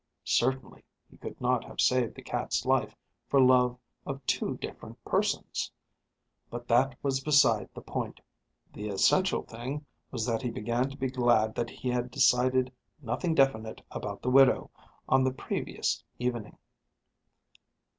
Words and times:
Certainly 0.25 0.83
he 1.11 1.17
could 1.17 1.39
not 1.39 1.63
have 1.65 1.79
saved 1.79 2.15
the 2.15 2.23
cat's 2.23 2.65
life 2.65 2.95
for 3.27 3.39
love 3.39 3.77
of 4.03 4.25
two 4.25 4.57
different 4.57 4.97
persons. 5.05 5.71
But 6.49 6.67
that 6.69 6.95
was 7.03 7.19
beside 7.19 7.69
the 7.75 7.83
point. 7.83 8.19
The 8.73 8.89
essential 8.89 9.43
thing 9.43 9.85
was 10.09 10.25
that 10.25 10.41
he 10.41 10.49
began 10.49 10.89
to 10.89 10.97
be 10.97 11.11
glad 11.11 11.53
that 11.53 11.69
he 11.69 11.89
had 11.89 12.09
decided 12.09 12.73
nothing 12.99 13.35
definite 13.35 13.83
about 13.91 14.23
the 14.23 14.31
widow 14.31 14.71
on 15.07 15.23
the 15.23 15.31
previous 15.31 16.03
evening. 16.17 16.57